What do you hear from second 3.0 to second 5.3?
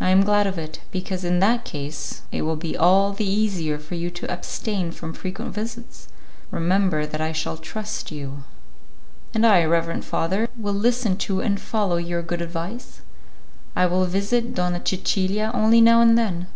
the easier for you to abstain from